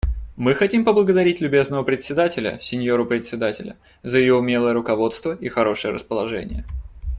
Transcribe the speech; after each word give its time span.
Мы 0.35 0.55
хотим 0.55 0.83
поблагодарить 0.83 1.41
любезного 1.41 1.83
Председателя— 1.83 2.57
сеньору 2.59 3.05
Председателя— 3.05 3.77
за 4.01 4.17
ее 4.17 4.33
умелое 4.33 4.73
руководство 4.73 5.35
и 5.39 5.47
хорошее 5.47 5.93
расположение. 5.93 6.65